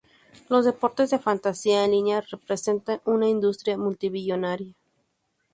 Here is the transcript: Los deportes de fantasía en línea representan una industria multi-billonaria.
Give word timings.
Los 0.49 0.65
deportes 0.65 1.11
de 1.11 1.19
fantasía 1.19 1.85
en 1.85 1.91
línea 1.91 2.21
representan 2.21 3.01
una 3.05 3.29
industria 3.29 3.77
multi-billonaria. 3.77 4.73